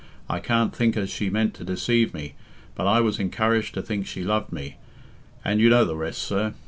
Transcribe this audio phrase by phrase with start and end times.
[0.27, 2.33] I can't think as she meant to deceive me.
[2.73, 4.77] But I was encouraged to think she loved me,
[5.45, 6.55] and—you know the rest, sir.